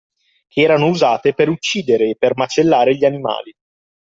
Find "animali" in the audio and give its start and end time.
3.05-3.53